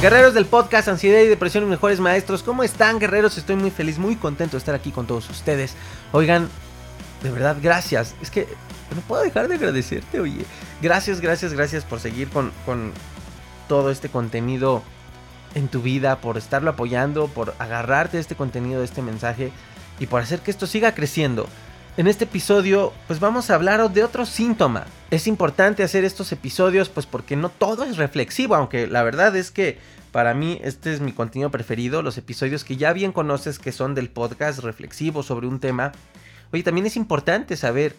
[0.00, 3.36] Guerreros del podcast Ansiedad y Depresión y Mejores Maestros, ¿cómo están guerreros?
[3.36, 5.74] Estoy muy feliz, muy contento de estar aquí con todos ustedes.
[6.12, 6.48] Oigan,
[7.24, 8.14] de verdad, gracias.
[8.22, 8.46] Es que
[8.94, 10.44] no puedo dejar de agradecerte, oye.
[10.80, 12.92] Gracias, gracias, gracias por seguir con, con
[13.66, 14.84] todo este contenido
[15.56, 19.50] en tu vida, por estarlo apoyando, por agarrarte este contenido, de este mensaje
[19.98, 21.48] y por hacer que esto siga creciendo.
[21.98, 24.86] En este episodio, pues vamos a hablar de otro síntoma.
[25.10, 29.50] Es importante hacer estos episodios, pues porque no todo es reflexivo, aunque la verdad es
[29.50, 29.78] que
[30.12, 33.96] para mí este es mi contenido preferido, los episodios que ya bien conoces que son
[33.96, 35.90] del podcast reflexivo sobre un tema.
[36.52, 37.96] Oye, también es importante saber,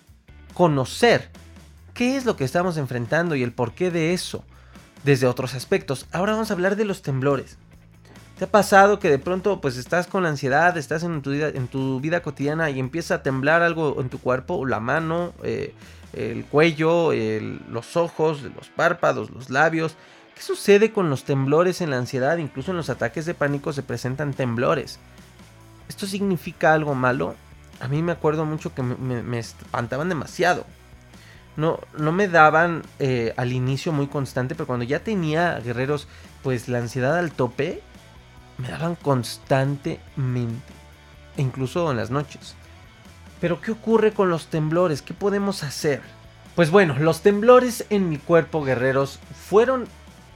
[0.54, 1.30] conocer
[1.94, 4.46] qué es lo que estamos enfrentando y el porqué de eso
[5.04, 6.06] desde otros aspectos.
[6.14, 7.58] Ahora vamos a hablar de los temblores.
[8.40, 11.68] ¿Te ha pasado que de pronto pues estás con ansiedad, estás en tu vida, en
[11.68, 15.74] tu vida cotidiana y empieza a temblar algo en tu cuerpo, la mano, eh,
[16.14, 17.12] el cuello,
[17.70, 19.98] los ojos, los párpados, los labios?
[20.36, 22.38] ¿Qué sucede con los temblores en la ansiedad?
[22.38, 25.00] Incluso en los ataques de pánico se presentan temblores.
[25.90, 27.36] ¿Esto significa algo malo?
[27.82, 30.66] A mí me acuerdo mucho que me, espantaban demasiado.
[31.58, 36.08] No, no me daban eh, al inicio muy constante, pero cuando ya tenía guerreros,
[36.42, 37.84] pues la ansiedad al tope,
[38.60, 40.74] me daban constantemente,
[41.38, 42.56] incluso en las noches.
[43.40, 45.02] Pero ¿qué ocurre con los temblores?
[45.02, 46.02] ¿Qué podemos hacer?
[46.56, 49.88] Pues bueno, los temblores en mi cuerpo, guerreros, fueron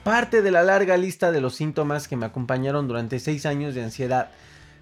[0.03, 3.83] parte de la larga lista de los síntomas que me acompañaron durante seis años de
[3.83, 4.29] ansiedad.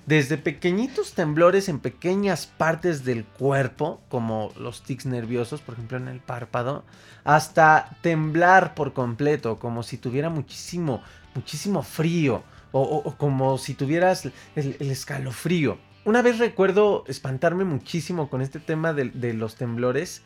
[0.06, 6.07] Desde pequeñitos temblores en pequeñas partes del cuerpo, como los tics nerviosos, por ejemplo en
[6.07, 6.84] el párpado,
[7.24, 11.01] hasta temblar por completo, como si tuviera muchísimo,
[11.35, 15.78] muchísimo frío, o, como si tuvieras el, escalofrío.
[16.04, 20.24] Una vez recuerdo espantarme muchísimo con este tema de, los temblores,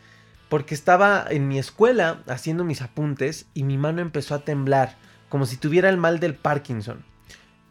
[0.50, 4.95] porque estaba en mi escuela haciendo mis apuntes y mi mano empezó a temblar,
[5.28, 7.03] como si tuviera el mal del Parkinson.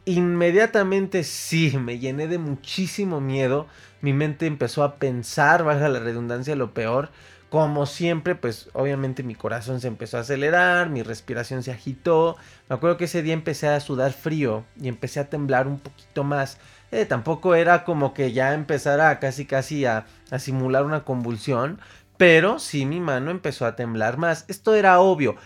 [0.07, 3.69] Inmediatamente sí, me llené de muchísimo miedo,
[4.03, 7.11] mi mente empezó a pensar, baja la redundancia, lo peor,
[7.54, 12.37] como siempre, pues obviamente mi corazón se empezó a acelerar, mi respiración se agitó.
[12.69, 16.25] Me acuerdo que ese día empecé a sudar frío y empecé a temblar un poquito
[16.25, 16.59] más.
[16.91, 21.78] Eh, tampoco era como que ya empezara casi casi a, a simular una convulsión,
[22.16, 24.47] pero sí mi mano empezó a temblar más.
[24.48, 25.36] Esto era obvio.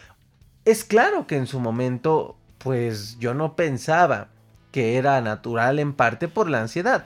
[0.64, 4.28] Es claro que en su momento, pues yo no pensaba
[4.72, 7.04] que era natural en parte por la ansiedad.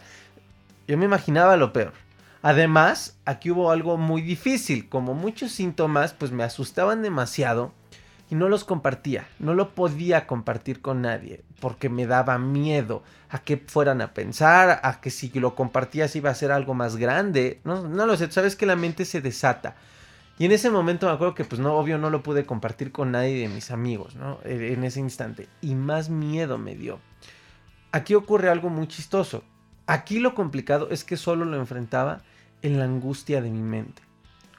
[0.87, 1.93] Yo me imaginaba lo peor.
[2.43, 7.73] Además, aquí hubo algo muy difícil, como muchos síntomas pues me asustaban demasiado
[8.31, 13.39] y no los compartía, no lo podía compartir con nadie porque me daba miedo a
[13.39, 17.61] que fueran a pensar, a que si lo compartías iba a ser algo más grande,
[17.63, 19.77] no, no lo sé, sabes que la mente se desata.
[20.39, 23.13] Y en ese momento me acuerdo que pues no, obvio no lo pude compartir con
[23.13, 24.39] nadie de mis amigos, ¿no?
[24.45, 25.49] E, en ese instante.
[25.61, 26.99] Y más miedo me dio.
[27.93, 29.45] Aquí ocurre algo muy chistoso.
[29.93, 32.23] Aquí lo complicado es que solo lo enfrentaba
[32.63, 34.01] en la angustia de mi mente.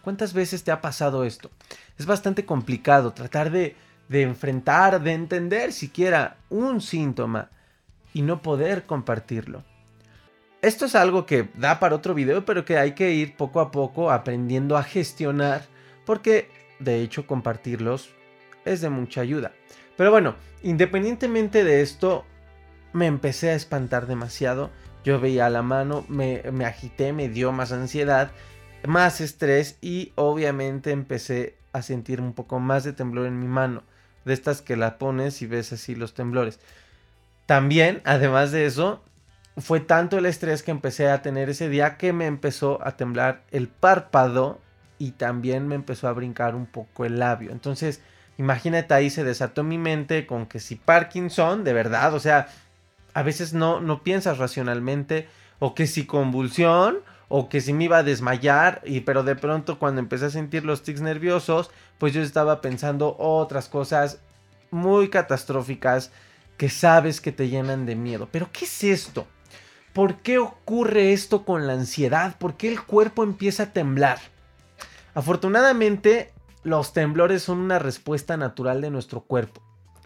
[0.04, 1.50] ¿Cuántas veces te ha pasado esto?
[1.98, 3.76] Es bastante complicado tratar de,
[4.12, 7.50] enfrentar, de entender siquiera un síntoma
[8.14, 9.64] y no poder compartirlo.
[10.62, 13.72] Esto es algo que da para otro video, pero que hay que ir poco a
[13.72, 15.66] poco aprendiendo a gestionar,
[16.06, 16.48] porque
[16.78, 18.12] de hecho compartirlos
[18.66, 19.52] es de mucha ayuda.
[19.98, 22.24] Pero bueno, independientemente de esto,
[22.94, 24.70] me empecé a espantar demasiado
[25.04, 28.32] yo veía la mano, me, agité, me dio más ansiedad,
[28.86, 33.84] más estrés y obviamente empecé a sentir un poco más de temblor en mi mano.
[34.26, 36.60] De estas que la pones y ves así los temblores.
[37.46, 39.04] También, además de eso,
[39.58, 43.44] fue tanto el estrés que empecé a tener ese día que me empezó a temblar
[43.52, 44.62] el párpado
[44.98, 47.52] y también me empezó a brincar un poco el labio.
[47.52, 48.02] Entonces
[48.38, 52.48] Imagínate ahí se desató mi mente con que si Parkinson, de verdad, o sea,
[53.14, 55.28] a veces no, no piensas racionalmente,
[55.60, 57.00] o que si convulsión,
[57.30, 60.66] o que si me iba a desmayar, y pero de pronto cuando empecé a sentir
[60.66, 64.20] los tics nerviosos, pues yo estaba pensando otras cosas
[64.72, 66.12] muy catastróficas
[66.58, 68.28] que sabes que te llenan de miedo.
[68.32, 69.28] Pero ¿qué es esto?
[69.94, 72.38] ¿Por qué ocurre esto con la ansiedad?
[72.38, 74.20] ¿Por qué el cuerpo empieza a temblar?
[75.14, 76.34] Afortunadamente,
[76.64, 79.62] los temblores son una respuesta natural de nuestro cuerpo.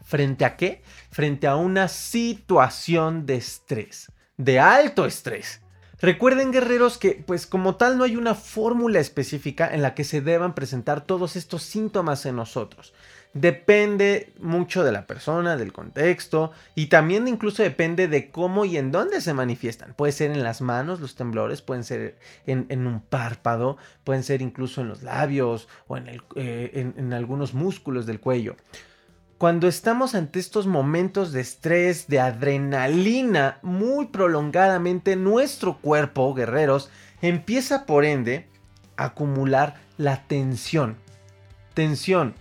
[0.08, 0.82] ¿Frente a qué?
[1.12, 5.60] Frente a una situación de estrés, de alto estrés.
[6.00, 10.22] Recuerden guerreros que pues como tal no hay una fórmula específica en la que se
[10.22, 12.94] deban presentar todos estos síntomas en nosotros.
[13.34, 18.94] Depende mucho de la persona, del contexto y también incluso depende de cómo y en
[18.94, 19.94] dónde se manifiestan.
[19.94, 23.76] Puede ser en las manos los temblores, pueden ser en, un párpado,
[24.06, 28.56] pueden ser incluso en los labios o en, eh, en algunos músculos del cuello.
[29.38, 36.90] Cuando estamos ante estos momentos de estrés, de adrenalina muy prolongadamente, nuestro cuerpo, guerreros,
[37.22, 38.50] empieza por ende
[38.96, 40.98] a acumular la tensión.
[41.76, 42.34] Tensión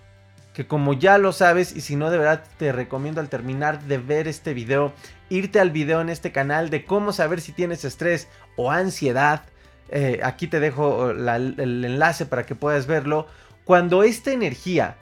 [0.54, 3.98] que como ya lo sabes y si no de verdad te recomiendo al terminar de
[3.98, 4.94] ver este video,
[5.28, 8.26] irte al video en este canal de cómo saber si tienes estrés
[8.56, 9.42] o ansiedad.
[9.90, 13.26] Eh, aquí te dejo el enlace para que puedas verlo.
[13.66, 14.96] Cuando esta energía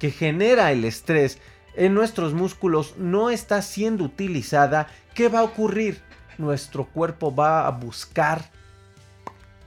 [0.00, 1.38] que genera el estrés
[1.74, 6.02] en nuestros músculos no está siendo utilizada, ¿qué va a ocurrir?
[6.38, 8.50] Nuestro cuerpo va a buscar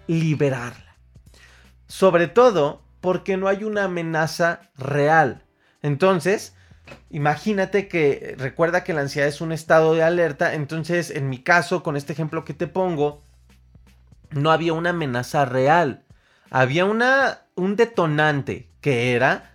[0.07, 0.97] liberarla.
[1.87, 5.43] Sobre todo porque no hay una amenaza real.
[5.81, 6.55] Entonces,
[7.09, 11.83] imagínate que recuerda que la ansiedad es un estado de alerta, entonces en mi caso,
[11.83, 13.21] con este ejemplo que te pongo,
[14.31, 16.03] no había una amenaza real.
[16.49, 19.52] Había una, un detonante que era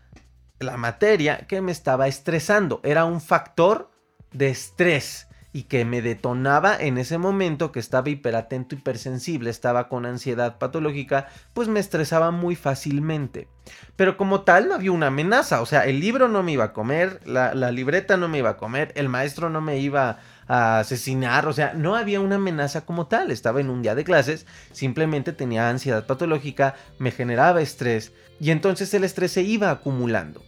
[0.61, 2.81] la materia que me estaba estresando.
[2.83, 3.91] Era un factor
[4.33, 10.05] de estrés y que me detonaba en ese momento que estaba hiperatento, hipersensible, estaba con
[10.05, 13.49] ansiedad patológica, pues me estresaba muy fácilmente.
[13.97, 16.73] Pero como tal no había una amenaza, o sea, el libro no me iba a
[16.73, 20.19] comer, la, la libreta no me iba a comer, el maestro no me iba
[20.49, 24.05] a asesinar, o sea, no había una amenaza como tal, estaba en un día de
[24.05, 30.43] clases, simplemente tenía ansiedad patológica, me generaba estrés y entonces el estrés se iba acumulando.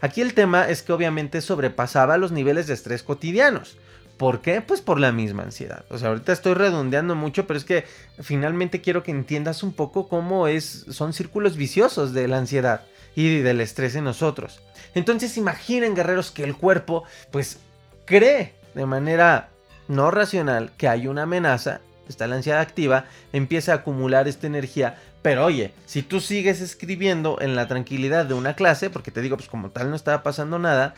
[0.00, 3.76] Aquí el tema es que obviamente sobrepasaba los niveles de estrés cotidianos.
[4.16, 4.60] ¿Por qué?
[4.60, 5.84] Pues por la misma ansiedad.
[5.88, 7.84] O sea, ahorita estoy redondeando mucho, pero es que
[8.20, 12.82] finalmente quiero que entiendas un poco cómo es, son círculos viciosos de la ansiedad
[13.14, 14.60] y del estrés en nosotros.
[14.94, 17.60] Entonces imaginen, guerreros, que el cuerpo, pues,
[18.04, 19.48] cree de manera
[19.88, 24.98] no racional que hay una amenaza, está la ansiedad activa, empieza a acumular esta energía,
[25.22, 29.36] pero oye, si tú sigues escribiendo en la tranquilidad de una clase, porque te digo,
[29.36, 30.94] pues como tal no estaba pasando nada,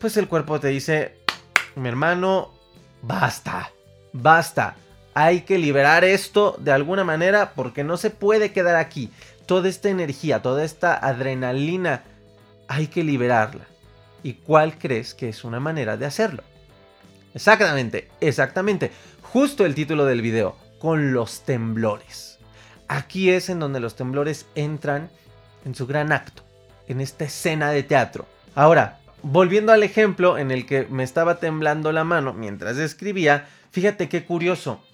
[0.00, 1.16] pues el cuerpo te dice,
[1.76, 2.52] mi hermano,
[3.02, 3.70] basta,
[4.12, 4.76] basta.
[5.14, 9.10] Hay que liberar esto de alguna manera porque no se puede quedar aquí.
[9.46, 12.02] Toda esta energía, toda esta adrenalina,
[12.66, 13.66] hay que liberarla.
[14.22, 16.42] ¿Y cuál crees que es una manera de hacerlo?
[17.34, 18.90] Exactamente, exactamente.
[19.22, 22.31] Justo el título del video, con los temblores.
[22.92, 25.08] Aquí es en donde los temblores entran
[25.64, 26.42] en su gran acto,
[26.88, 28.26] en esta escena de teatro.
[28.54, 34.10] Ahora, volviendo al ejemplo en el que me estaba temblando la mano mientras escribía, fíjate
[34.10, 34.84] qué curioso.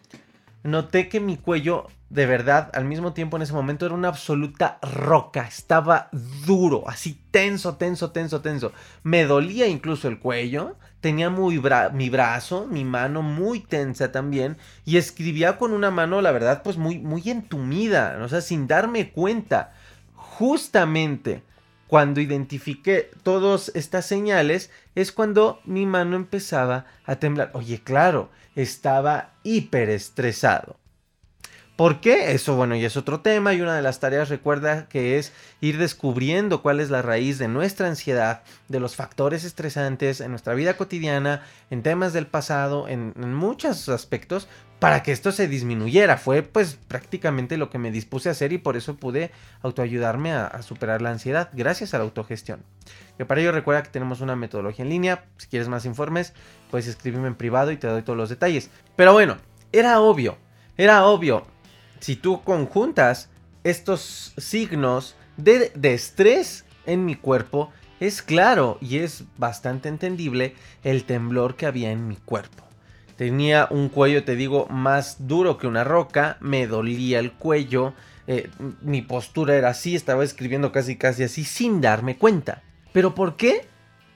[0.63, 4.79] Noté que mi cuello, de verdad, al mismo tiempo en ese momento era una absoluta
[4.81, 5.49] roca.
[5.49, 6.09] Estaba
[6.47, 8.71] duro, así tenso, tenso, tenso, tenso.
[9.03, 10.77] Me dolía incluso el cuello.
[11.01, 11.61] Tenía muy
[11.93, 14.57] mi brazo, mi mano muy tensa también.
[14.85, 18.19] Y escribía con una mano, la verdad, pues muy, muy entumida.
[18.23, 19.73] O sea, sin darme cuenta.
[20.15, 21.43] Justamente
[21.89, 27.51] cuando identifiqué todas estas señales es cuando mi mano empezaba a temblar.
[27.55, 30.77] Oye, claro, estaba hiperestresado.
[31.79, 32.33] ¿Por qué?
[32.33, 35.79] Eso, bueno, y es otro tema y una de las tareas recuerda que es ir
[35.79, 40.77] descubriendo cuál es la raíz de nuestra ansiedad, de los factores estresantes en nuestra vida
[40.77, 44.49] cotidiana, en temas del pasado, en, muchos aspectos,
[44.81, 46.17] para que esto se disminuyera.
[46.17, 49.31] Fue pues prácticamente lo que me dispuse a hacer y por eso pude
[49.63, 52.65] autoayudarme a, a superar la ansiedad gracias a la autogestión.
[53.19, 55.27] Que para ello recuerda que tenemos una metodología en línea.
[55.37, 56.33] Si quieres más informes,
[56.73, 58.69] puedes escribirme en privado y te doy todos los detalles.
[58.97, 59.37] Pero bueno,
[59.71, 60.39] era obvio,
[60.77, 61.47] era obvio
[62.01, 63.29] si tú conjuntas
[63.65, 71.57] estos signos de, estrés en mi cuerpo, es claro y es bastante entendible el temblor
[71.57, 72.65] que había en mi cuerpo.
[73.17, 77.95] Tenía un cuello, te digo, más duro que una roca, me dolía el cuello,
[78.29, 78.49] eh,
[78.81, 82.63] mi postura era así, estaba escribiendo casi casi así sin darme cuenta.
[82.93, 83.67] ¿Pero por qué?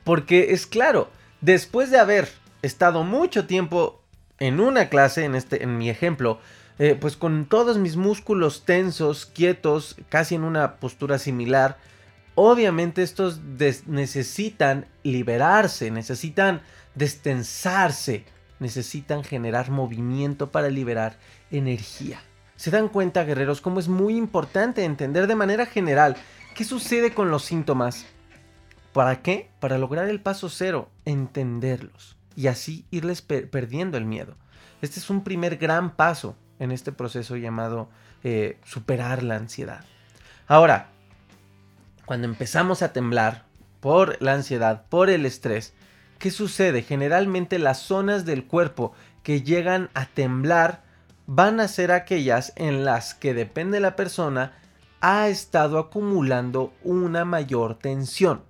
[0.04, 1.10] Porque es claro,
[1.40, 2.28] después de haber
[2.62, 4.02] estado mucho tiempo
[4.38, 6.40] en una clase, en, este, en mi ejemplo,
[6.78, 11.76] eh, pues con todos mis músculos tensos, quietos, casi en una postura similar,
[12.34, 13.40] obviamente estos
[13.86, 16.62] necesitan liberarse, necesitan
[16.94, 18.24] destensarse,
[18.58, 21.18] necesitan generar movimiento para liberar
[21.50, 22.20] energía.
[22.56, 26.16] ¿Se dan cuenta, guerreros, cómo es muy importante entender de manera general
[26.54, 28.06] qué sucede con los síntomas?
[28.92, 29.50] ¿Para qué?
[29.58, 34.36] Para lograr el paso cero, entenderlos y así irles perdiendo el miedo.
[34.80, 37.88] Este es un primer gran paso en este proceso llamado
[38.22, 39.84] eh, superar la ansiedad.
[40.46, 40.90] Ahora,
[42.06, 43.44] cuando empezamos a temblar
[43.80, 45.74] por la ansiedad, por el estrés,
[46.18, 46.82] ¿qué sucede?
[46.82, 48.92] Generalmente las zonas del cuerpo
[49.24, 50.84] que llegan a temblar
[51.26, 54.52] van a ser aquellas en las que depende la persona
[55.00, 58.42] ha estado acumulando una mayor tensión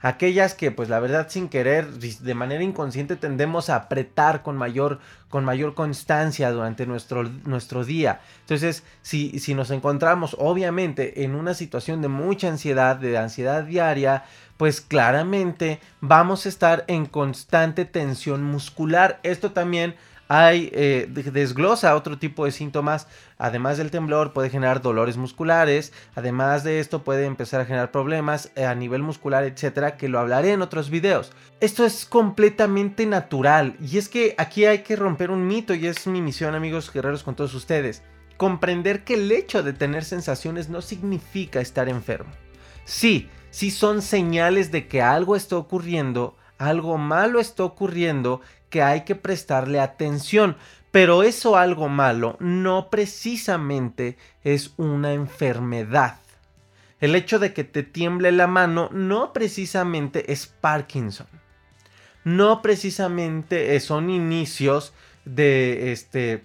[0.00, 5.00] aquellas que pues la verdad sin querer de manera inconsciente tendemos a apretar con mayor
[5.28, 8.20] con mayor constancia durante nuestro, nuestro día.
[8.40, 14.24] Entonces si, si nos encontramos obviamente en una situación de mucha ansiedad de ansiedad diaria
[14.56, 19.20] pues claramente vamos a estar en constante tensión muscular.
[19.22, 19.94] Esto también
[20.28, 23.08] hay, eh, desglosa otro tipo de síntomas,
[23.38, 28.50] además del temblor puede generar dolores musculares, además de esto puede empezar a generar problemas
[28.54, 31.32] eh, a nivel muscular, etcétera, que lo hablaré en otros videos.
[31.60, 36.06] Esto es completamente natural y es que aquí hay que romper un mito y es
[36.06, 38.02] mi misión amigos guerreros con todos ustedes.
[38.36, 42.30] Comprender que el hecho de tener sensaciones no significa estar enfermo.
[42.84, 49.02] Sí, sí son señales de que algo está ocurriendo, algo malo está ocurriendo que hay
[49.02, 50.56] que prestarle atención.
[50.90, 56.18] Pero eso algo malo no precisamente es una enfermedad.
[57.00, 61.28] El hecho de que te tiemble la mano no precisamente es Parkinson.
[62.24, 64.92] No precisamente son inicios
[65.24, 66.44] de este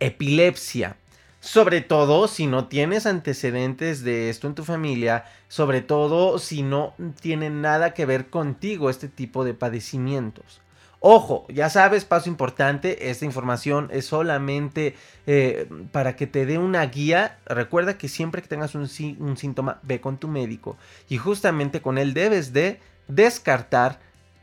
[0.00, 0.96] epilepsia.
[1.40, 6.94] Sobre todo si no tienes antecedentes de esto en tu familia, sobre todo si no
[7.20, 10.60] tiene nada que ver contigo este tipo de padecimientos.
[11.02, 14.94] Ojo, ya sabes, paso importante, esta información es solamente
[15.26, 17.38] eh, para que te dé una guía.
[17.46, 18.82] Recuerda que siempre que tengas un,
[19.18, 20.76] un síntoma, ve con tu médico
[21.08, 23.98] y justamente con él debes de descartar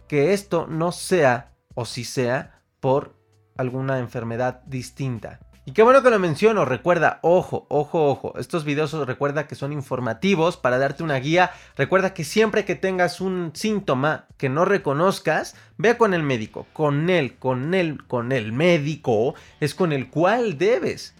[0.08, 3.14] que esto no sea o si sea por
[3.56, 5.40] alguna enfermedad distinta.
[5.68, 9.74] Y qué bueno que lo menciono, recuerda, ojo, ojo, ojo, estos videos recuerda que son
[9.74, 15.58] informativos para darte una guía, recuerda que siempre que tengas un síntoma que no reconozcas,
[15.78, 20.58] ve con el médico, con él, con él, con el médico, es con el cual
[20.58, 21.16] debes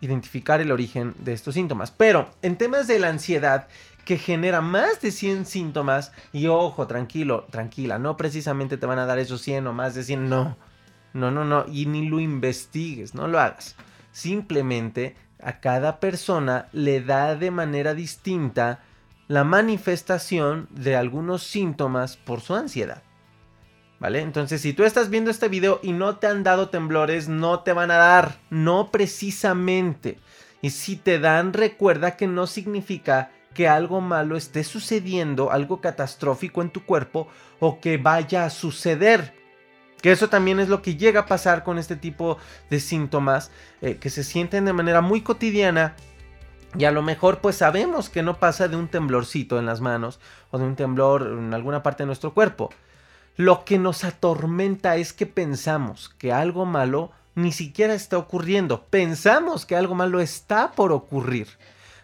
[0.00, 1.90] identificar el origen de estos síntomas.
[1.90, 3.66] Pero en temas de la ansiedad,
[4.04, 9.06] que genera más de 100 síntomas, y ojo, tranquilo, tranquila, no precisamente te van a
[9.06, 10.56] dar esos 100 o más de 100, no,
[11.14, 13.74] no, no, no, y ni lo investigues, no lo hagas.
[14.18, 18.80] Simplemente a cada persona le da de manera distinta
[19.28, 23.04] la manifestación de algunos síntomas por su ansiedad.
[24.00, 24.22] ¿Vale?
[24.22, 27.72] Entonces, si tú estás viendo este video y no te han dado temblores, no te
[27.72, 30.18] van a dar, no precisamente.
[30.62, 36.60] Y si te dan, recuerda que no significa que algo malo esté sucediendo, algo catastrófico
[36.60, 37.28] en tu cuerpo
[37.60, 39.37] o que vaya a suceder.
[40.02, 42.38] Que eso también es lo que llega a pasar con este tipo
[42.70, 43.50] de síntomas
[43.82, 45.96] eh, que se sienten de manera muy cotidiana
[46.76, 50.20] y a lo mejor pues sabemos que no pasa de un temblorcito en las manos
[50.50, 52.70] o de un temblor en alguna parte de nuestro cuerpo.
[53.36, 58.84] Lo que nos atormenta es que pensamos que algo malo ni siquiera está ocurriendo.
[58.90, 61.48] Pensamos que algo malo está por ocurrir.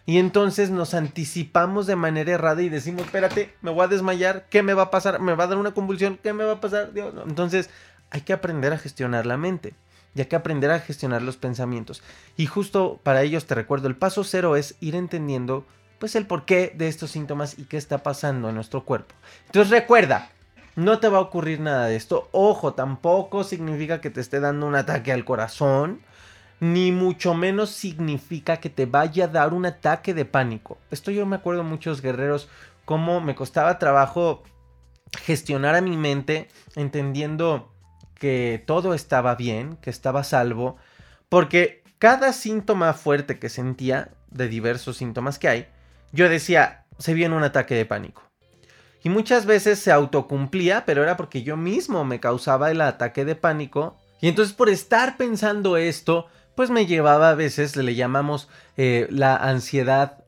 [0.05, 4.61] Y entonces nos anticipamos de manera errada y decimos, espérate, me voy a desmayar, ¿qué
[4.61, 5.19] me va a pasar?
[5.19, 6.19] ¿Me va a dar una convulsión?
[6.21, 6.91] ¿Qué me va a pasar?
[7.25, 7.69] Entonces
[8.11, 9.73] hay que aprender a gestionar la mente
[10.13, 12.03] y hay que aprender a gestionar los pensamientos.
[12.37, 15.65] Y justo para ellos te recuerdo, el paso cero es ir entendiendo
[15.97, 19.15] pues el porqué de estos síntomas y qué está pasando en nuestro cuerpo.
[19.47, 20.29] Entonces recuerda,
[20.75, 22.29] no te va a ocurrir nada de esto.
[22.31, 26.01] Ojo, tampoco significa que te esté dando un ataque al corazón
[26.59, 30.77] ni mucho menos significa que te vaya a dar un ataque de pánico.
[30.91, 32.49] Esto yo me acuerdo muchos guerreros
[32.85, 34.43] cómo me costaba trabajo
[35.23, 37.71] gestionar a mi mente entendiendo
[38.15, 40.77] que todo estaba bien, que estaba salvo,
[41.29, 45.67] porque cada síntoma fuerte que sentía, de diversos síntomas que hay,
[46.11, 48.23] yo decía, se viene un ataque de pánico.
[49.03, 53.35] Y muchas veces se autocumplía, pero era porque yo mismo me causaba el ataque de
[53.35, 53.97] pánico.
[54.19, 59.35] Y entonces por estar pensando esto, pues me llevaba a veces, le llamamos eh, la
[59.35, 60.23] ansiedad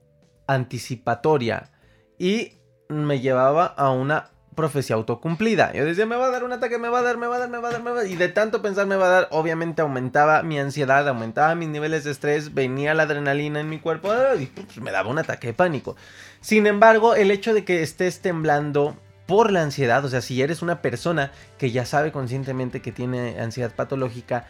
[0.48, 1.72] anticipatoria.
[2.20, 2.54] Y
[2.90, 5.72] me llevaba a una profecía autocumplida.
[5.74, 7.40] Yo decía, me va a dar un ataque, me va a dar, me va a
[7.40, 8.12] dar, me va a dar, me va a dar.
[8.12, 12.04] Y de tanto pensar me va a dar, obviamente aumentaba mi ansiedad, aumentaba mis niveles
[12.04, 15.54] de estrés, venía la adrenalina en mi cuerpo y pues, me daba un ataque de
[15.54, 15.96] pánico.
[16.42, 20.64] Sin embargo, el hecho de que estés temblando por la ansiedad, o sea, si eres
[20.64, 24.48] una persona que ya sabe conscientemente que tiene ansiedad patológica,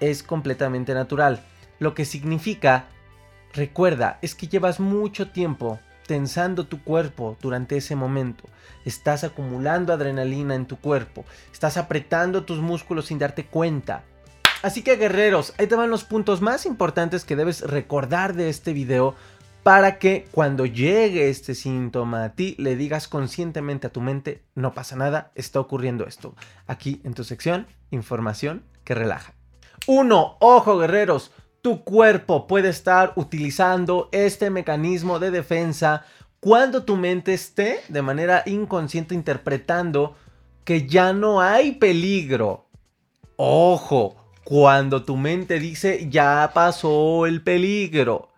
[0.00, 1.42] es completamente natural.
[1.78, 2.86] Lo que significa,
[3.52, 8.44] recuerda, es que llevas mucho tiempo tensando tu cuerpo durante ese momento.
[8.84, 11.24] Estás acumulando adrenalina en tu cuerpo.
[11.52, 14.04] Estás apretando tus músculos sin darte cuenta.
[14.62, 18.72] Así que guerreros, ahí te van los puntos más importantes que debes recordar de este
[18.72, 19.14] video
[19.62, 24.72] para que cuando llegue este síntoma a ti le digas conscientemente a tu mente, no
[24.72, 26.36] pasa nada, está ocurriendo esto.
[26.68, 29.35] Aquí en tu sección, información que relaja.
[29.86, 30.36] 1.
[30.40, 31.30] Ojo guerreros,
[31.62, 36.04] tu cuerpo puede estar utilizando este mecanismo de defensa
[36.40, 40.16] cuando tu mente esté de manera inconsciente interpretando
[40.64, 42.68] que ya no hay peligro.
[43.36, 48.30] Ojo, cuando tu mente dice ya pasó el peligro.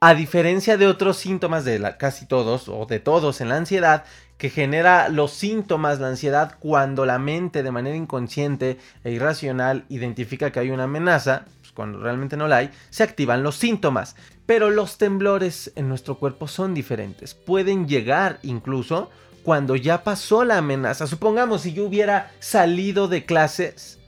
[0.00, 4.04] A diferencia de otros síntomas de la, casi todos o de todos en la ansiedad,
[4.42, 10.50] que genera los síntomas, la ansiedad, cuando la mente de manera inconsciente e irracional identifica
[10.50, 11.44] que hay una amenaza,
[11.74, 14.16] cuando realmente no la hay, se activan los síntomas.
[14.44, 17.34] Pero los temblores en nuestro cuerpo son diferentes.
[17.34, 19.10] Pueden llegar incluso
[19.44, 21.06] cuando ya pasó la amenaza.
[21.06, 24.00] Supongamos si yo hubiera salido de clases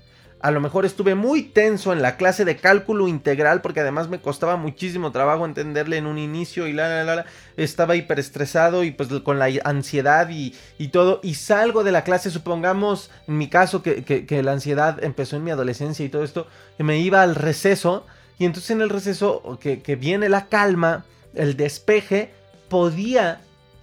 [0.45, 4.21] a lo mejor estuve muy tenso en la clase de cálculo integral porque además me
[4.21, 7.27] costaba muchísimo trabajo entenderle en un inicio y la, la, la, la.
[7.57, 11.21] estaba hiperestresado y pues con la ansiedad y, y, todo.
[11.23, 15.37] Y salgo de la clase, supongamos en mi caso que, que, que, la ansiedad empezó
[15.37, 16.47] en mi adolescencia y todo esto,
[16.77, 18.05] me iba al receso
[18.39, 22.35] y entonces en el receso que, que viene la calma, el despeje,
[22.69, 23.41] podía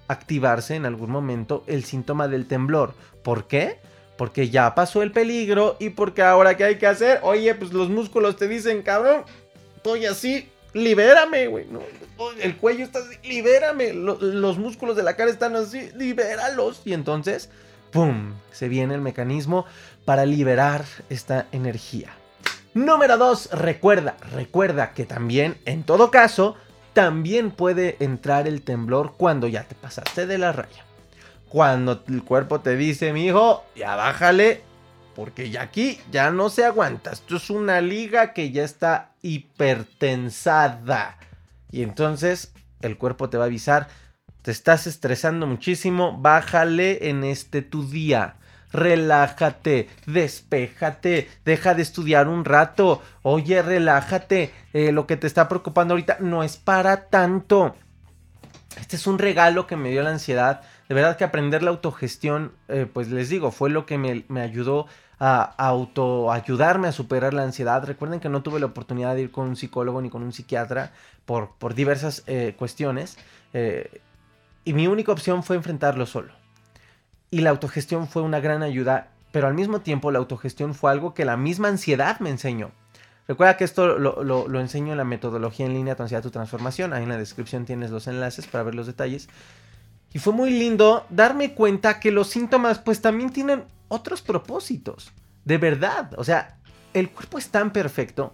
[0.08, 2.94] activarse en algún momento el síntoma del temblor.
[3.24, 3.80] ¿Por qué?
[4.22, 7.22] Porque ya pasó el peligro y porque ahora ¿qué hay que hacer?
[7.24, 9.24] Oye, pues los músculos te dicen, cabrón,
[9.78, 11.66] estoy así, libérame, güey.
[12.40, 13.94] El cuello está así, libérame.
[13.94, 16.84] los músculos de la cara están así, libéralos.
[16.86, 17.50] Y entonces,
[17.90, 18.36] ¡pum!
[18.52, 19.66] Se viene el mecanismo
[20.06, 22.12] para liberar esta energía.
[22.76, 26.58] Número 2, recuerda, recuerda que también, en todo caso,
[26.94, 30.86] también puede entrar el temblor cuando ya te pasaste de la raya
[31.52, 34.64] cuando el cuerpo te dice, mi hijo, ya bájale,
[35.14, 37.12] porque ya aquí ya no se aguanta.
[37.12, 41.18] Esto es una liga que ya está hipertensada.
[41.70, 43.90] Y entonces el cuerpo te va a avisar,
[44.44, 48.38] te estás estresando muchísimo, bájale en este tu día.
[48.72, 53.02] Relájate, despéjate, deja de estudiar un rato.
[53.24, 54.54] Oye, relájate.
[54.72, 57.76] Eh, lo que te está preocupando ahorita no es para tanto.
[58.80, 60.62] Este es un regalo que me dio la ansiedad
[60.92, 64.88] de verdad que aprender la autogestión, eh, pues les digo, fue lo que me, ayudó
[65.20, 67.86] a auto ayudarme a superar la ansiedad.
[67.86, 70.92] Recuerden que no tuve la oportunidad de ir con un psicólogo ni con un psiquiatra
[71.26, 73.18] por, diversas eh, cuestiones.
[73.54, 74.02] Eh,
[74.66, 76.34] y mi única opción fue enfrentarlo solo.
[77.30, 81.14] Y la autogestión fue una gran ayuda, pero al mismo tiempo la autogestión fue algo
[81.14, 82.72] que la misma ansiedad me enseñó.
[83.30, 86.32] Recuerda que esto lo, lo, lo enseño en la metodología en línea Tu ansiedad, tu
[86.32, 86.92] transformación.
[86.92, 89.30] Ahí en la descripción tienes los enlaces para ver los detalles.
[90.14, 95.12] Y fue muy lindo darme cuenta que los síntomas pues también tienen otros propósitos.
[95.46, 96.12] De verdad.
[96.18, 96.58] O sea,
[96.94, 98.34] el cuerpo es tan perfecto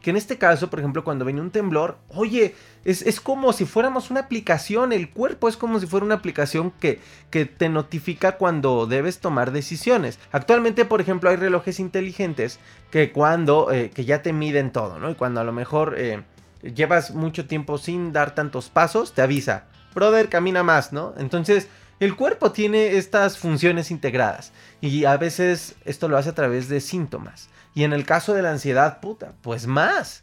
[0.00, 2.54] que en este caso, por ejemplo, cuando venía un temblor, oye,
[2.84, 7.00] es, como si fuéramos una aplicación, el cuerpo es como si fuera una aplicación que,
[7.30, 10.18] que, te notifica cuando debes tomar decisiones.
[10.32, 12.58] Actualmente, por ejemplo, hay relojes inteligentes
[12.90, 15.10] que cuando, eh, que ya te miden todo, ¿no?
[15.10, 16.22] Y cuando a lo mejor eh,
[16.62, 21.14] llevas mucho tiempo sin dar tantos pasos, te avisa, brother, camina más, ¿no?
[21.16, 21.68] Entonces,
[22.00, 26.80] el cuerpo tiene estas funciones integradas y a veces esto lo hace a través de
[26.80, 27.50] síntomas.
[27.74, 30.22] Y en el caso de la ansiedad, puta, pues más.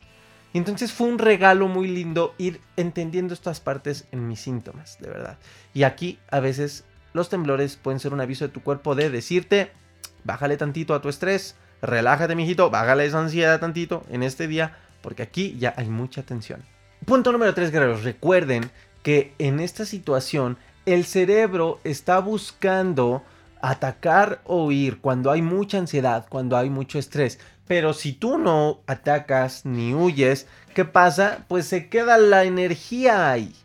[0.54, 5.38] Entonces fue un regalo muy lindo ir entendiendo estas partes en mis síntomas, de verdad.
[5.74, 9.72] Y aquí a veces los temblores pueden ser un aviso de tu cuerpo de decirte,
[10.24, 15.22] bájale tantito a tu estrés, relájate, mijito, bájale esa ansiedad tantito en este día, porque
[15.22, 16.64] aquí ya hay mucha tensión.
[17.06, 18.04] Punto número 3, guerreros.
[18.04, 18.72] Recuerden
[19.08, 23.24] que en esta situación el cerebro está buscando
[23.62, 27.40] atacar o huir cuando hay mucha ansiedad, cuando hay mucho estrés.
[27.68, 31.46] Pero si tú no atacas ni huyes, ¿qué pasa?
[31.48, 33.56] Pues se queda la energía ahí.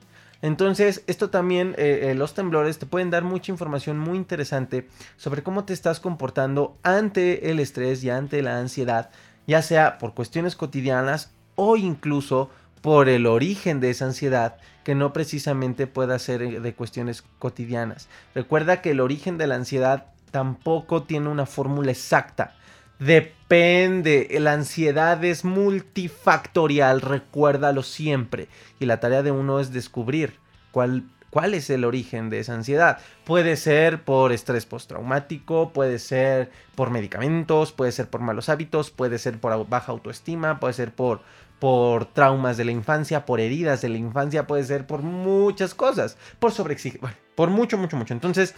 [0.42, 5.42] Entonces, esto también, eh, eh, los temblores te pueden dar mucha información muy interesante sobre
[5.42, 9.10] cómo te estás comportando ante el estrés y ante la ansiedad,
[9.48, 12.48] ya sea por cuestiones cotidianas o incluso
[12.82, 18.08] por el origen de esa ansiedad que no precisamente pueda ser de cuestiones cotidianas.
[18.34, 22.56] Recuerda que el origen de la ansiedad tampoco tiene una fórmula exacta.
[22.98, 28.48] Depende, la ansiedad es multifactorial, recuérdalo siempre.
[28.80, 30.38] Y la tarea de uno es descubrir
[30.72, 32.98] cuál, cuál es el origen de esa ansiedad.
[33.24, 39.18] Puede ser por estrés postraumático, puede ser por medicamentos, puede ser por malos hábitos, puede
[39.18, 41.22] ser por baja autoestima, puede ser por,
[41.62, 46.16] por traumas de la infancia, por heridas de la infancia, puede ser por muchas cosas,
[46.40, 48.12] por sobreexigencia, por mucho, mucho, mucho.
[48.12, 48.56] Entonces,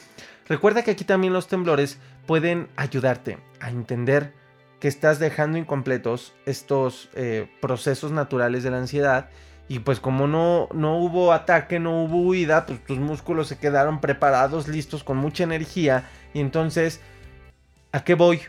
[0.49, 4.33] recuerda que aquí también los temblores pueden ayudarte a entender
[4.81, 9.29] que estás dejando incompletos estos eh, procesos naturales de la ansiedad
[9.69, 14.01] y pues como no, no hubo ataque, no hubo huida, pues tus músculos se quedaron
[14.01, 16.09] preparados, listos, con mucha energía.
[16.33, 17.03] Y entonces,
[17.93, 18.41] ¿a qué voy?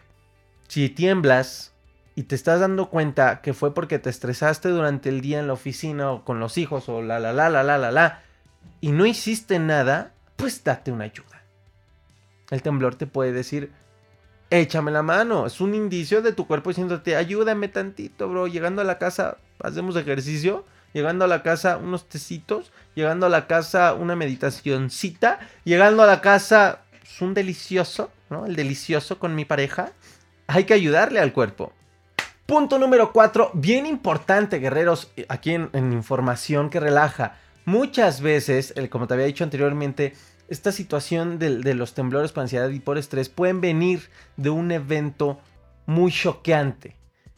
[0.69, 1.74] Si tiemblas
[2.15, 5.53] y te estás dando cuenta que fue porque te estresaste durante el día en la
[5.53, 8.21] oficina o con los hijos o la la la la la la la
[8.81, 11.43] y no hiciste nada, pues date una ayuda.
[12.51, 13.71] El temblor te puede decir,
[14.49, 15.45] échame la mano.
[15.45, 18.47] Es un indicio de tu cuerpo diciéndote, ayúdame tantito, bro.
[18.47, 20.65] Llegando a la casa, hacemos ejercicio.
[20.93, 22.71] Llegando a la casa, unos tecitos.
[22.93, 25.39] Llegando a la casa, una meditacioncita.
[25.63, 28.45] Llegando a la casa, es pues, un delicioso, ¿no?
[28.45, 29.91] El delicioso con mi pareja.
[30.47, 31.73] Hay que ayudarle al cuerpo.
[32.45, 37.37] Punto número 4, bien importante, guerreros, aquí en, en información que relaja.
[37.65, 40.13] Muchas veces, como te había dicho anteriormente,
[40.47, 45.39] esta situación de, los temblores por ansiedad y por estrés pueden venir de un evento
[45.87, 46.97] muy choqueante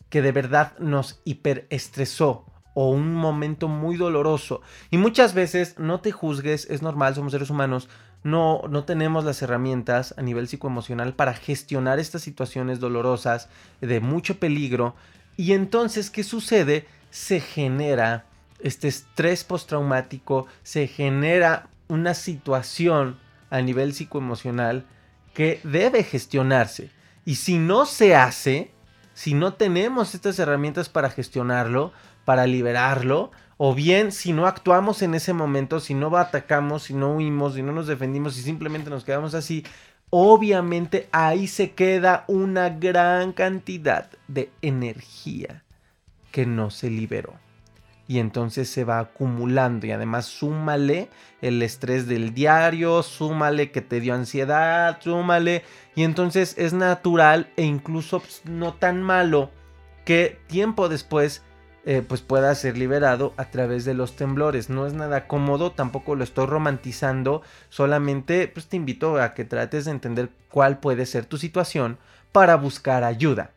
[0.10, 4.62] que de verdad nos hiperestresó o un momento muy doloroso.
[4.91, 7.89] Y muchas veces no te juzgues, es normal, somos seres humanos,
[8.23, 13.49] no, no tenemos las herramientas a nivel psicoemocional para gestionar estas situaciones dolorosas
[13.82, 14.95] de mucho peligro.
[15.38, 16.88] Y entonces, ¿qué sucede?
[17.10, 18.25] Se genera
[18.60, 23.17] este estrés postraumático, se genera una situación
[23.49, 24.86] a nivel psicoemocional
[25.34, 26.89] que debe gestionarse.
[27.23, 28.71] Y si no se hace,
[29.13, 31.93] si no tenemos estas herramientas para gestionarlo,
[32.25, 37.15] para liberarlo, o bien si no actuamos en ese momento, si no atacamos, si no
[37.15, 39.65] huimos, si no nos defendimos y simplemente nos quedamos así,
[40.12, 45.63] obviamente ahí se queda una gran cantidad de energía
[46.32, 47.34] que no se liberó.
[48.10, 51.10] Y entonces se va acumulando y además súmale
[51.41, 55.63] el estrés del diario, súmale que te dio ansiedad, súmale.
[55.93, 59.52] Y entonces es natural e incluso pues, no tan malo
[60.06, 61.43] que tiempo después
[61.88, 64.69] eh, pues pueda ser liberado a través de los temblores.
[64.69, 69.86] No es nada cómodo, tampoco lo estoy romantizando, solamente pues te invito a que trates
[69.86, 71.97] de entender cuál puede ser tu situación
[72.32, 73.50] para buscar ayuda.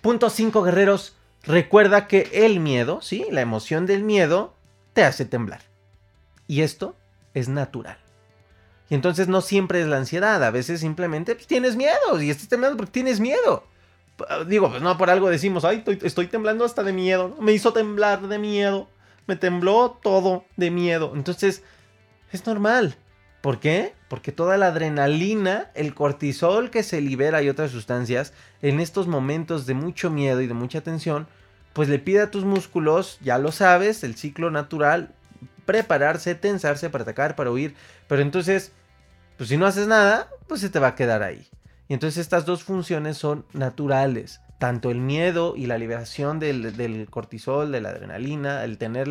[0.00, 4.54] Punto 5 guerreros, Recuerda que el miedo, sí, la emoción del miedo,
[4.92, 5.62] te hace temblar.
[6.46, 6.96] Y esto
[7.32, 7.98] es natural.
[8.90, 12.48] Y entonces no siempre es la ansiedad, a veces simplemente pues, tienes miedo y estás
[12.48, 13.64] temblando porque tienes miedo.
[14.46, 18.26] Digo, pues no por algo decimos, ay, estoy, temblando hasta de miedo, me hizo temblar
[18.28, 18.88] de miedo,
[19.26, 21.12] me tembló todo de miedo.
[21.14, 21.62] Entonces,
[22.32, 22.96] es normal.
[23.40, 23.94] ¿Por qué?
[24.08, 29.66] Porque toda la adrenalina, el cortisol que se libera y otras sustancias en estos momentos
[29.66, 31.26] de mucho miedo y de mucha tensión,
[31.72, 35.14] pues le pide a tus músculos, ya lo sabes, el ciclo natural,
[35.64, 37.74] prepararse, tensarse para atacar, para huir.
[38.08, 38.72] Pero entonces,
[39.38, 41.48] pues si no haces nada, pues se te va a quedar ahí.
[41.90, 47.72] Y entonces estas dos funciones son naturales tanto el miedo y la liberación del, cortisol,
[47.72, 49.08] de la adrenalina, el tener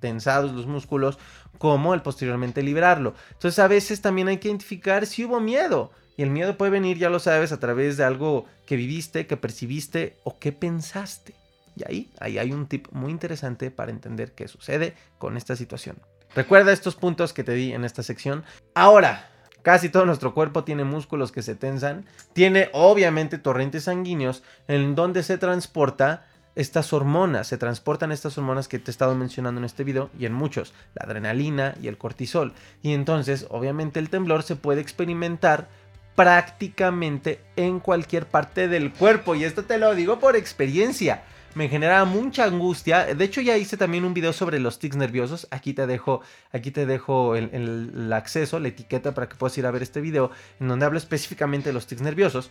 [0.00, 1.16] tensados los músculos,
[1.58, 3.14] como el posteriormente liberarlo.
[3.30, 5.92] Entonces a veces también hay que identificar si hubo miedo.
[6.16, 9.36] Y el miedo puede venir, ya lo sabes, a través de algo que viviste, que
[9.36, 11.34] percibiste o que pensaste.
[11.76, 15.98] Y ahí, ahí hay un tip muy interesante para entender qué sucede con esta situación.
[16.34, 18.42] Recuerda estos puntos que te di en esta sección.
[18.74, 19.30] Ahora,
[19.62, 25.22] Casi todo nuestro cuerpo tiene músculos que se tensan, tiene obviamente torrentes sanguíneos en donde
[25.22, 29.84] se transporta estas hormonas, se transportan estas hormonas que te he estado mencionando en este
[29.84, 32.54] video y en muchos, la adrenalina y el cortisol.
[32.82, 35.68] Y entonces, obviamente el temblor se puede experimentar
[36.16, 39.34] prácticamente en cualquier parte del cuerpo.
[39.34, 41.22] Y esto te lo digo por experiencia
[41.54, 43.06] me generaba mucha angustia.
[43.14, 45.48] De hecho, ya hice también un video sobre los tics nerviosos.
[45.50, 49.70] Aquí te dejo, aquí te dejo el, acceso, la etiqueta para que puedas ir a
[49.70, 52.50] ver este video, en donde hablo específicamente de los tics nerviosos.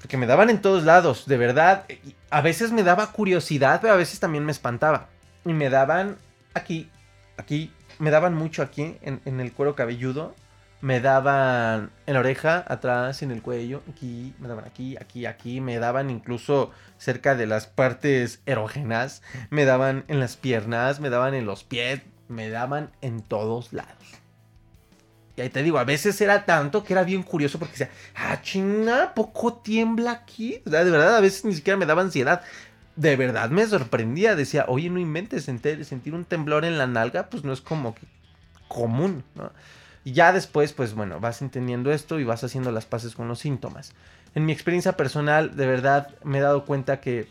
[0.00, 1.86] Porque me daban en todos lados, de verdad.
[2.30, 5.08] A veces me daba curiosidad, pero a veces también me espantaba.
[5.44, 6.18] Y me daban
[6.54, 6.90] aquí,
[7.38, 10.34] aquí, me daban mucho aquí, en, en el cuero cabelludo.
[10.86, 15.60] Me daban en la oreja, atrás, en el cuello, aquí, me daban aquí, aquí, aquí,
[15.60, 19.20] me daban incluso cerca de las partes erógenas,
[19.50, 23.96] me daban en las piernas, me daban en los pies, me daban en todos lados.
[25.34, 28.40] Y ahí te digo, a veces era tanto que era bien curioso porque decía, ah,
[28.42, 30.62] china, poco tiembla aquí.
[30.64, 32.42] De verdad, a veces ni siquiera me daba ansiedad.
[32.94, 34.36] De verdad me sorprendía.
[34.36, 37.92] Decía, oye, no inventes, sentir, sentir un temblor en la nalga, pues no es como
[37.92, 38.02] que
[38.68, 39.50] común, ¿no?
[40.06, 43.40] Y ya después, pues bueno, vas entendiendo esto y vas haciendo las paces con los
[43.40, 43.92] síntomas.
[44.36, 47.26] En mi experiencia personal, de verdad, me he dado cuenta que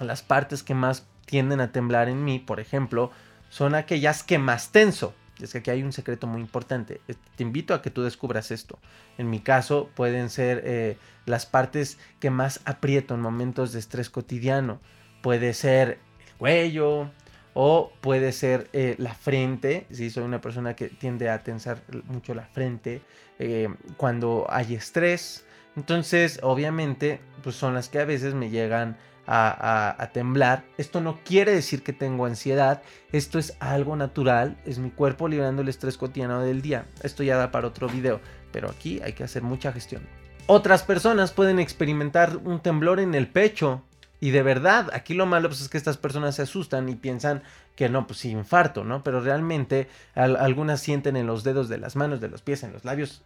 [0.00, 3.12] las partes que más tienden a temblar en mí, por ejemplo,
[3.48, 5.14] son aquellas que más tenso.
[5.40, 7.00] Es que aquí hay un secreto muy importante.
[7.36, 8.80] Te invito a que tú descubras esto.
[9.16, 14.10] En mi caso pueden ser eh, las partes que más aprieto en momentos de estrés
[14.10, 14.80] cotidiano.
[15.22, 17.12] Puede ser el cuello
[17.54, 19.86] o puede ser eh, la frente.
[19.90, 23.00] Si soy una persona que tiende a tensar mucho la frente
[23.38, 25.46] eh, cuando hay estrés.
[25.76, 30.64] Entonces, obviamente, pues son las que a veces me llegan a, temblar.
[30.78, 35.62] Esto no quiere decir que tengo ansiedad, esto es algo natural, es mi cuerpo liberando
[35.62, 36.86] el estrés cotidiano del día.
[37.02, 38.20] Esto ya da para otro video,
[38.52, 40.02] pero aquí hay que hacer mucha gestión.
[40.46, 43.82] Otras personas pueden experimentar un temblor en el pecho.
[44.24, 47.42] Y de verdad, aquí lo malo pues, es que estas personas se asustan y piensan
[47.76, 49.04] que no, pues sí, infarto, ¿no?
[49.04, 52.86] Pero realmente algunas sienten en los dedos de las manos, de los pies, en los
[52.86, 53.20] labios,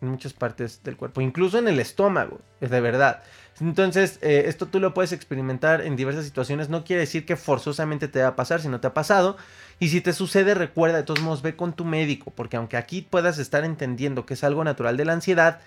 [0.00, 3.24] en muchas partes del cuerpo, incluso en el estómago, es de verdad.
[3.58, 6.68] Entonces, eh, esto tú lo puedes experimentar en diversas situaciones.
[6.68, 9.38] No quiere decir que forzosamente te va a pasar si no te ha pasado.
[9.80, 12.30] Y si te sucede, recuerda, de todos modos, ve con tu médico.
[12.30, 15.58] Porque aunque aquí puedas estar entendiendo que es algo natural de la ansiedad,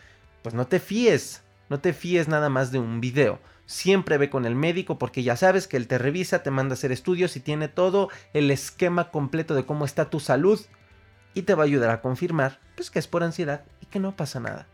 [0.44, 1.44] pues no te fíes.
[1.68, 3.40] No te fíes nada más de un video.
[3.66, 6.76] Siempre ve con el médico porque ya sabes que él te revisa, te manda a
[6.76, 10.60] hacer estudios y tiene todo el esquema completo de cómo está tu salud.
[11.34, 14.16] Y te va a ayudar a confirmar pues, que es por ansiedad y que no
[14.16, 14.68] pasa nada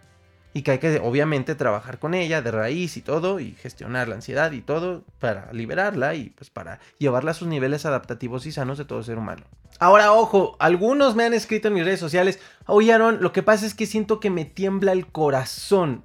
[0.53, 4.15] y que hay que obviamente trabajar con ella de raíz y todo y gestionar la
[4.15, 8.77] ansiedad y todo para liberarla y pues para llevarla a sus niveles adaptativos y sanos
[8.77, 9.43] de todo ser humano.
[9.79, 13.65] Ahora, ojo, algunos me han escrito en mis redes sociales, oye Aaron, lo que pasa
[13.65, 16.03] es que siento que me tiembla el corazón.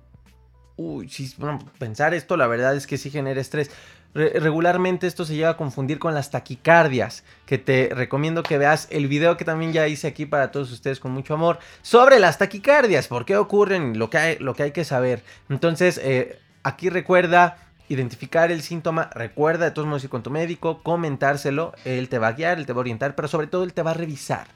[0.77, 3.71] Uy, sí, bueno, pensar esto la verdad es que sí genera estrés
[4.15, 9.09] regularmente esto se llega a confundir con las taquicardias, que te recomiendo que veas el
[9.09, 13.09] video que también ya hice aquí para todos ustedes con mucho amor sobre las taquicardias,
[13.09, 15.25] por qué ocurren, lo que hay, lo que, hay que saber.
[15.49, 17.59] Entonces, eh, aquí recuerda
[17.89, 22.29] identificar el síntoma, recuerda de todos modos ir con tu médico, comentárselo, él te va
[22.29, 24.47] a guiar, él te va a orientar, pero sobre todo él te va a revisar.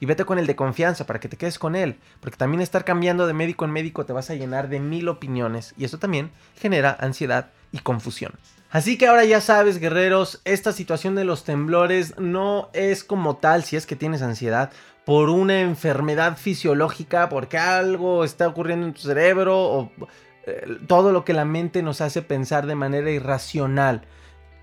[0.00, 1.98] Y vete con el de confianza para que te quedes con él.
[2.20, 5.74] Porque también estar cambiando de médico en médico te vas a llenar de mil opiniones.
[5.76, 8.32] Y eso también genera ansiedad y confusión.
[8.70, 13.64] Así que ahora ya sabes, guerreros, esta situación de los temblores no es como tal,
[13.64, 14.70] si es que tienes ansiedad,
[15.04, 19.92] por una enfermedad fisiológica, porque algo está ocurriendo en tu cerebro o
[20.46, 24.02] eh, todo lo que la mente nos hace pensar de manera irracional.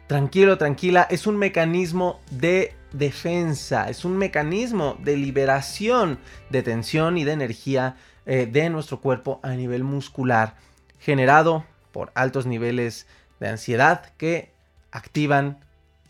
[0.08, 7.24] Tranquilo, tranquila, es un mecanismo de defensa, es un mecanismo de liberación de tensión y
[7.24, 10.56] de energía eh, de nuestro cuerpo a nivel muscular,
[11.00, 13.08] generado por altos niveles
[13.40, 14.54] de ansiedad que
[14.92, 15.60] activan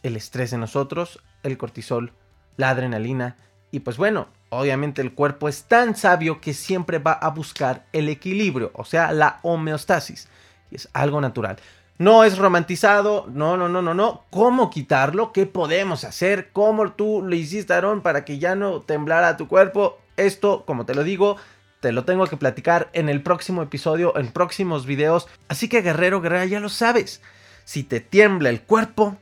[0.03, 2.13] el estrés en nosotros, el cortisol,
[2.57, 3.37] la adrenalina
[3.73, 8.07] y pues bueno, obviamente el cuerpo es tan sabio que siempre va a buscar el
[8.07, 10.27] equilibrio, o sea, la homeostasis.
[10.69, 11.57] Y es algo natural.
[11.99, 14.25] No es romantizado, no, no, no, no, no.
[14.31, 15.31] ¿Cómo quitarlo?
[15.31, 16.49] ¿Qué podemos hacer?
[16.51, 19.99] ¿Cómo tú lo hiciste, Aarón, para que ya no temblara tu cuerpo?
[20.17, 21.37] Esto, como te lo digo,
[21.81, 25.27] te lo tengo que platicar en el próximo episodio, en próximos videos.
[25.47, 27.21] Así que guerrero, guerrera, ya lo sabes.
[27.63, 29.17] Si te tiembla el cuerpo,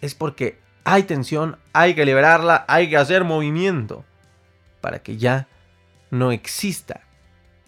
[0.00, 4.04] es porque hay tensión, hay que liberarla, hay que hacer movimiento
[4.80, 5.46] para que ya
[6.10, 7.02] no exista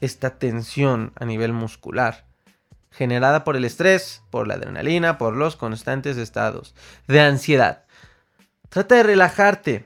[0.01, 2.30] esta tensión a nivel muscular
[2.90, 6.74] generada por el estrés, por la adrenalina, por los constantes estados
[7.07, 7.85] de ansiedad.
[8.68, 9.85] Trata de relajarte.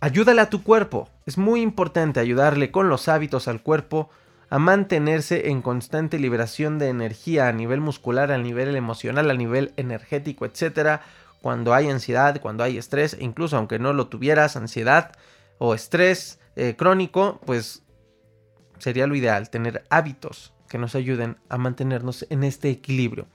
[0.00, 1.08] Ayúdale a tu cuerpo.
[1.26, 4.10] Es muy importante ayudarle con los hábitos al cuerpo
[4.50, 9.72] a mantenerse en constante liberación de energía a nivel muscular, a nivel emocional, a nivel
[9.76, 11.00] energético, etc.
[11.40, 15.12] Cuando hay ansiedad, cuando hay estrés, e incluso aunque no lo tuvieras, ansiedad
[15.58, 17.82] o estrés eh, crónico, pues
[18.78, 23.28] sería lo ideal tener hábitos que nos ayuden a mantenernos en este equilibrio.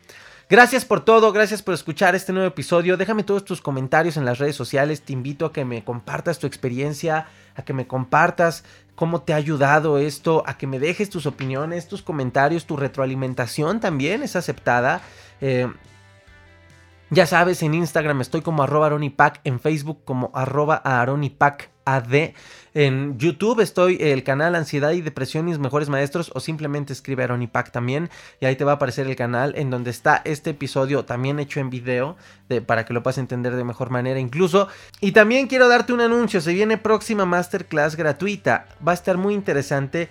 [0.49, 2.97] Gracias por todo, gracias por escuchar este nuevo episodio.
[2.97, 5.04] Déjame todos tus comentarios en las redes sociales.
[5.04, 9.38] Te invito a que me compartas tu experiencia, a que me compartas cómo te ha
[9.38, 14.99] ayudado esto, a que me dejes tus opiniones, tus comentarios, tu retroalimentación también es aceptada.
[15.39, 15.71] Eh,
[17.10, 21.69] ya sabes, en Instagram estoy como arroba aronipac, en Facebook como arroba aronipac
[22.73, 27.28] En YouTube estoy el canal Ansiedad y Depresión y mis mejores maestros o simplemente escribe
[27.52, 31.04] Pack también y ahí te va a aparecer el canal en donde está este episodio
[31.04, 32.15] también hecho en video
[32.47, 34.67] de, para que lo puedas entender de mejor manera incluso.
[35.02, 39.34] Y también quiero darte un anuncio, se viene próxima masterclass gratuita, va a estar muy
[39.34, 40.10] interesante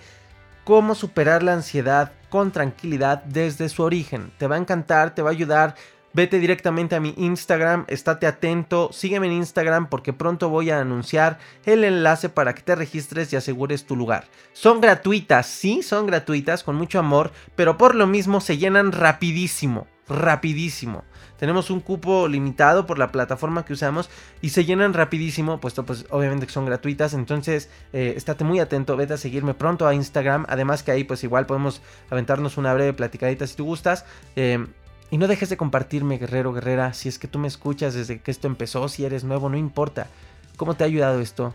[0.65, 4.31] cómo superar la ansiedad con tranquilidad desde su origen.
[4.37, 5.75] Te va a encantar, te va a ayudar
[6.19, 11.39] Vete directamente a mi Instagram, estate atento, sígueme en Instagram porque pronto voy a anunciar
[11.65, 14.25] el enlace para que te registres y asegures tu lugar.
[14.51, 19.87] Son gratuitas, sí, son gratuitas, con mucho amor, pero por lo mismo se llenan rapidísimo,
[20.09, 21.05] rapidísimo.
[21.37, 24.09] Tenemos un cupo limitado por la plataforma que usamos
[24.41, 27.13] y se llenan rapidísimo, puesto pues obviamente que son gratuitas.
[27.13, 30.45] Entonces, eh, estate muy atento, vete a seguirme pronto a Instagram.
[30.49, 34.03] Además que ahí pues igual podemos aventarnos una breve platicadita si tú gustas.
[34.35, 34.67] Eh,
[35.11, 38.31] y no dejes de compartirme, guerrero, guerrera, si es que tú me escuchas desde que
[38.31, 40.07] esto empezó, si eres nuevo, no importa.
[40.55, 41.53] ¿Cómo te ha ayudado esto?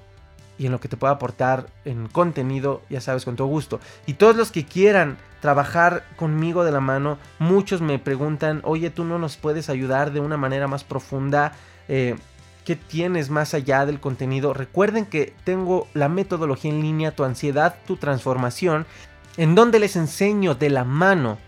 [0.58, 3.80] Y en lo que te pueda aportar en contenido, ya sabes, con todo gusto.
[4.06, 9.04] Y todos los que quieran trabajar conmigo de la mano, muchos me preguntan, oye, tú
[9.04, 11.52] no nos puedes ayudar de una manera más profunda.
[11.88, 12.16] Eh,
[12.64, 14.54] ¿Qué tienes más allá del contenido?
[14.54, 18.86] Recuerden que tengo la metodología en línea, tu ansiedad, tu transformación,
[19.36, 21.38] en donde les enseño de la mano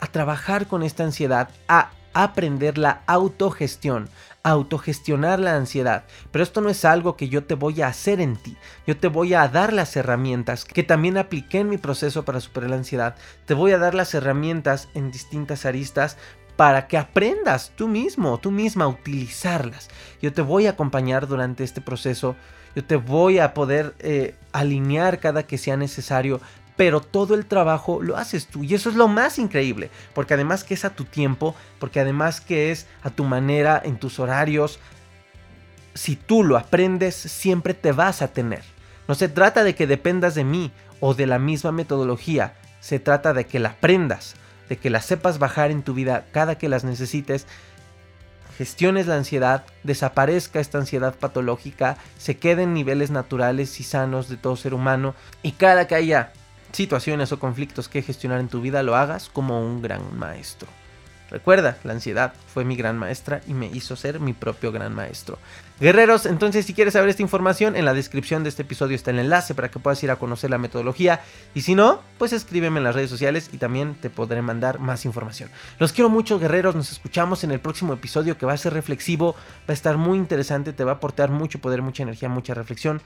[0.00, 4.08] a trabajar con esta ansiedad, a aprender la autogestión,
[4.42, 6.04] autogestionar la ansiedad.
[6.32, 8.56] Pero esto no es algo que yo te voy a hacer en ti.
[8.86, 12.70] Yo te voy a dar las herramientas que también apliqué en mi proceso para superar
[12.70, 13.14] la ansiedad.
[13.44, 16.16] Te voy a dar las herramientas en distintas aristas
[16.56, 19.88] para que aprendas tú mismo, tú misma a utilizarlas.
[20.20, 22.36] Yo te voy a acompañar durante este proceso.
[22.74, 26.40] Yo te voy a poder eh, alinear cada que sea necesario
[26.80, 28.64] pero todo el trabajo lo haces tú.
[28.64, 32.40] Y eso es lo más increíble, porque además que es a tu tiempo, porque además
[32.40, 34.78] que es a tu manera, en tus horarios,
[35.92, 38.62] si tú lo aprendes, siempre te vas a tener.
[39.08, 43.34] No se trata de que dependas de mí o de la misma metodología, se trata
[43.34, 44.34] de que la aprendas,
[44.70, 47.46] de que la sepas bajar en tu vida cada que las necesites
[48.56, 54.38] gestiones la ansiedad, desaparezca esta ansiedad patológica, se quede en niveles naturales y sanos de
[54.38, 56.32] todo ser humano y cada que haya
[56.72, 60.68] situaciones o conflictos que gestionar en tu vida lo hagas como un gran maestro.
[61.30, 65.38] Recuerda, la ansiedad fue mi gran maestra y me hizo ser mi propio gran maestro.
[65.78, 69.20] Guerreros, entonces si quieres saber esta información, en la descripción de este episodio está el
[69.20, 71.20] enlace para que puedas ir a conocer la metodología.
[71.54, 75.04] Y si no, pues escríbeme en las redes sociales y también te podré mandar más
[75.04, 75.50] información.
[75.78, 76.74] Los quiero mucho, guerreros.
[76.74, 80.18] Nos escuchamos en el próximo episodio que va a ser reflexivo, va a estar muy
[80.18, 83.00] interesante, te va a aportar mucho poder, mucha energía, mucha reflexión.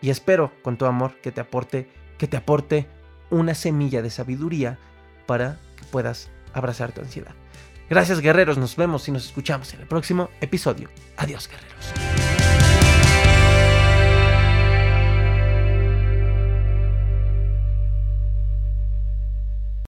[0.00, 2.86] Y espero con tu amor que te aporte que te aporte
[3.30, 4.78] una semilla de sabiduría
[5.26, 7.34] para que puedas abrazar tu ansiedad.
[7.90, 10.88] Gracias guerreros, nos vemos y nos escuchamos en el próximo episodio.
[11.16, 12.73] Adiós guerreros.